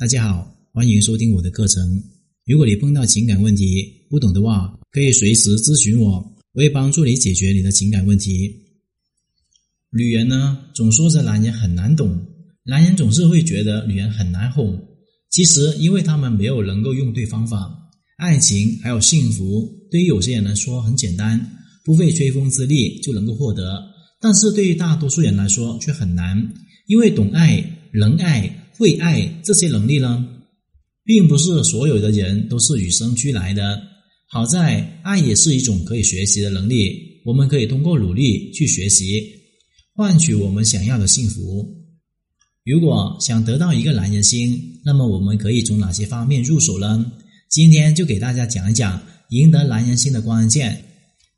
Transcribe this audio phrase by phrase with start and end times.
[0.00, 2.02] 大家好，欢迎收听我的课程。
[2.46, 6.12] 如果你碰到情感问题不懂的话，可以随时咨询我，
[6.54, 8.50] 我会帮助你解决你的情感问题。
[9.90, 12.18] 女人呢，总说着男人很难懂，
[12.64, 14.82] 男人总是会觉得女人很难哄。
[15.28, 17.70] 其实，因为他们没有能够用对方法。
[18.16, 21.38] 爱情还有幸福，对于有些人来说很简单，
[21.84, 23.62] 不费吹风之力就能够获得；
[24.18, 26.54] 但是对于大多数人来说却很难，
[26.86, 27.62] 因为懂爱、
[27.92, 30.26] 能爱、会爱这些能力呢，
[31.04, 33.78] 并不是所有的人都是与生俱来的。
[34.26, 39.22] 好在，爱也是一种可以学习的能力，我们可以通过努力去学习，
[39.94, 41.76] 换取我们想要的幸福。
[42.64, 47.12] 如果想得到一个男人心，那么我们可以从哪些方面入手呢？
[47.50, 50.82] 今天就给大家讲一讲赢得男人心的关键，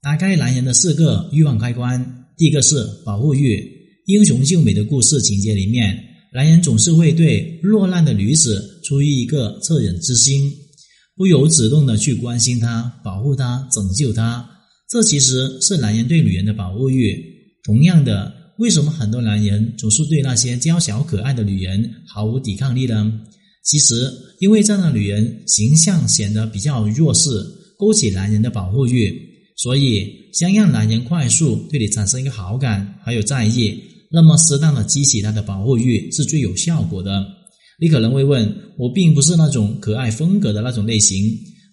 [0.00, 2.24] 打开男人的四个欲望开关。
[2.36, 3.68] 第一个是保护欲。
[4.06, 5.96] 英雄救美的故事情节里面，
[6.34, 10.50] 男人总是会对落难的女子出于一个恻隐之心，
[11.14, 14.48] 不由自动的去关心她、保护她、拯救她。
[14.88, 17.22] 这其实是男人对女人的保护欲。
[17.64, 23.12] 同样的，为什么很多男人总是对那些娇小可爱的女人毫无抵抗力呢？
[23.62, 24.10] 其实，
[24.40, 27.28] 因为这样的女人形象显得比较弱势，
[27.78, 29.14] 勾起男人的保护欲，
[29.56, 33.78] 所以想让男人快速对你产生一个好感还有在意，
[34.12, 37.24] 那么适当的激起他的保护欲是最有效果的。
[37.80, 41.24] 你可能会问，我并不是那种可爱风格的那种类型，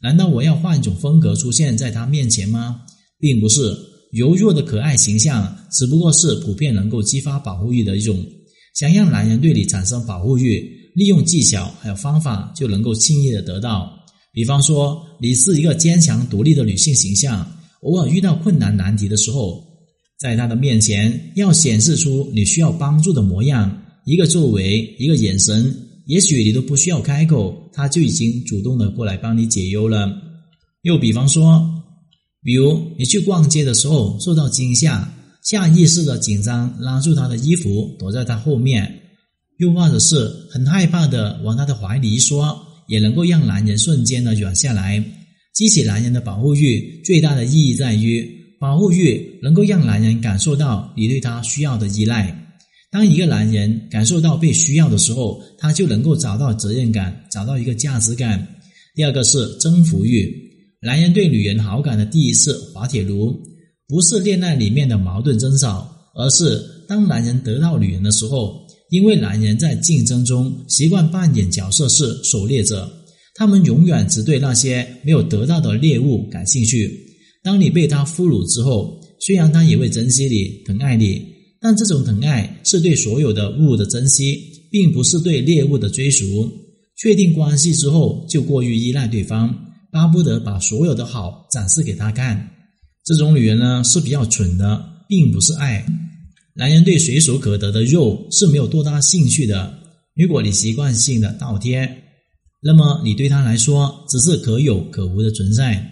[0.01, 2.81] 难道我要换一种风格出现在他面前吗？
[3.19, 3.75] 并不是，
[4.13, 8.25] 柔弱的可爱形象只不过是普遍能够激发保护欲的一种，
[8.73, 10.79] 想让男人对你产生保护欲。
[10.95, 13.91] 利用技巧还有方法就能够轻易的得到。
[14.33, 17.45] 比方说，你是一个坚强独立的女性形象，
[17.81, 19.63] 偶尔遇到困难难题的时候，
[20.19, 25.73] 在他的面前要显示出你需要帮助的模样，一个作为，一个眼神，
[26.07, 30.11] 也许你都不需要开口，他就已经主动的过来帮你解忧了。
[30.81, 31.67] 又比方说，
[32.43, 35.09] 比如你去逛街的时候受到惊吓，
[35.43, 38.95] 下意识的紧张拉住他的衣服，躲在他后面。
[39.59, 45.03] 又或者是很害怕的往他的怀里一缩，也能够让男人瞬间的软下来，
[45.53, 47.01] 激起男人的保护欲。
[47.03, 48.25] 最大的意义在于，
[48.59, 52.35] 保护欲能够让男人感受到你对他需要的依赖。
[52.91, 58.47] 当一个男人感受到被需要的时候，他就能够找到责任感，找到一个价值感。
[58.95, 60.29] 第二个是征服欲，
[60.81, 63.39] 男人对女人好感的第一次滑铁卢，
[63.87, 68.67] 不是恋爱里面的矛盾争吵，而是当男人得到女人的时候。
[68.89, 72.91] 因为男人在竞争中习惯扮演角色是狩猎者，
[73.35, 77.08] 他们永远只对那些没有得到的猎物感兴趣。
[77.41, 81.25] 当你被他俘虏之后，虽然他也会珍惜你、疼爱你，
[81.61, 84.39] 但这种疼爱是对所有的物的珍惜，
[84.71, 86.51] 并不是对猎物的追逐。
[86.97, 89.55] 确定关系之后，就过于依赖对方，
[89.91, 92.49] 巴不得把所有的好展示给他看。
[93.05, 95.85] 这种女人呢是比较蠢的，并不是爱。
[96.55, 99.79] 男人对随手可得的肉是没有多大兴趣的。
[100.13, 101.89] 如果你习惯性的倒贴，
[102.61, 105.89] 那么你对他来说只是可有可无的存在。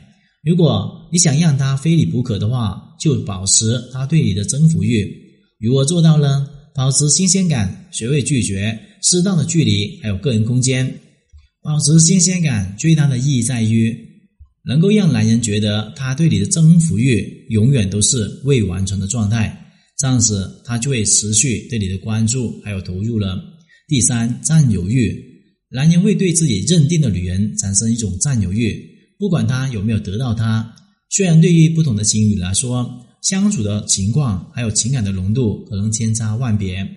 [0.48, 5.06] 如果你想让他非你不可的话，就保持他对你的征服欲。
[5.60, 6.48] 如何做到呢？
[6.74, 10.88] 保持新鲜感，学会拒绝，适当的距离，还有个人空间。
[11.62, 13.94] 保持新鲜感最大的意义在于，
[14.64, 19.54] 能够让男人觉得他对你的征服欲永远都是未完成的状态。
[19.98, 23.38] 这样子，他就会持续对你的关注还有投入了。
[23.90, 25.14] 第三，占有欲，
[25.72, 28.82] 男人会对自己认定的女人产生一种占有欲，
[29.20, 30.76] 不管他有没有得到她。
[31.10, 36.88] 虽然对于不同的情侣来说，相处的情况还有情感的浓度可能千差万别，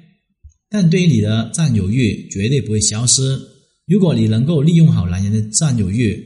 [0.69, 3.41] 但对于你的占有欲绝对不会消失。
[3.87, 6.23] 如果你能够利用好男人的占有欲，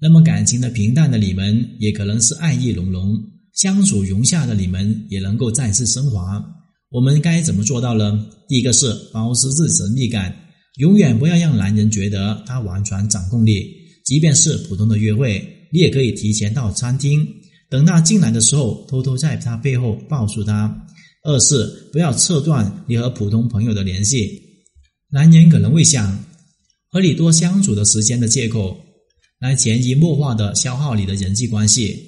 [0.00, 3.14] 那么感情的平淡的你们也可能是爱意浓浓。
[3.54, 6.44] 相处融洽的你们也能够再次升华。
[6.90, 8.26] 我们该怎么做到呢？
[8.48, 10.34] 第一个是保持自己神秘感，
[10.76, 13.83] 永远不要让男人觉得他完全掌控你。
[14.04, 15.42] 即便是普通的约会，
[15.72, 17.26] 你也可以提前到餐厅，
[17.70, 20.86] 等他进来的时候，偷偷在他背后抱住他。
[21.24, 24.42] 二是不要切断你和普通朋友的联系。
[25.10, 26.22] 男人可能会想
[26.90, 28.76] 和你多相处的时间的借口，
[29.40, 31.98] 来潜移默化的消耗你的人际关系。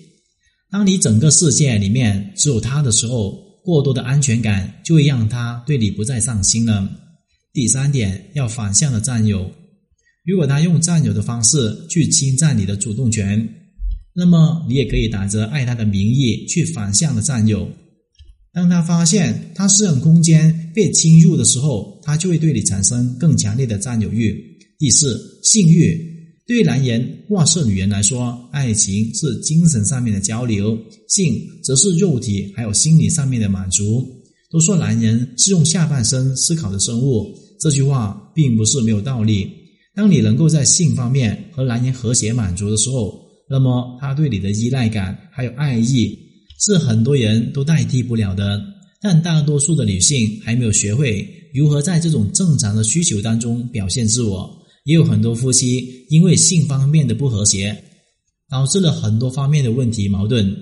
[0.71, 3.33] 当你整个世界里面只有他的时候，
[3.65, 6.87] 过多的安全感就会让他对你不再上心了。
[7.55, 9.51] 第三点，要反向的占有。
[10.27, 13.49] 如果他用占有的方式去侵占你的主动权，
[14.13, 17.71] 那么你也可以打着爱他的名义去反向的占有。
[18.53, 24.35] 当他发现他私人空间被侵入的时候，他就会对你产生更强烈的占有欲。
[24.79, 26.15] 第四，性欲。
[26.47, 30.79] 对于男人或是女人来说，爱情是精神上面的交流，
[31.09, 34.07] 性则是肉体还有心理上面的满足。
[34.51, 39.51] 都说男人是用下半身思考的生物，这句话并不是没有道理。
[39.97, 46.15] 当你能够在性方面和男人和谐满足的时候，那么他对你的依赖感还有爱意
[46.61, 48.63] 是很多人都代替不了的。
[49.01, 54.51] 但大多数的女性还没有学会如何在这种正常的需求当中表现自我。
[54.85, 57.77] 也有很多夫妻因为性方面的不和谐，
[58.51, 60.55] 导致了很多方面的问题矛盾。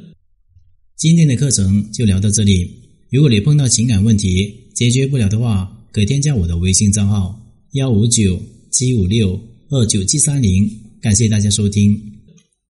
[0.96, 2.70] 今天的课程就聊到这里。
[3.10, 7.38] 如果你碰到情感问题解决不了的话，可添加我的微信账号
[7.72, 8.40] 幺五九
[8.74, 10.68] 七五六二九七三零。
[11.00, 11.96] 感谢大家收听。